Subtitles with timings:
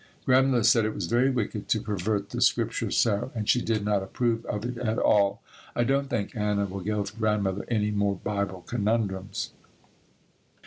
[0.25, 4.01] Grandmother said it was very wicked to pervert the Scripture so, and she did not
[4.01, 5.43] approve of it at all.
[5.75, 9.51] I don't think Anna will give Grandmother any more Bible conundrums.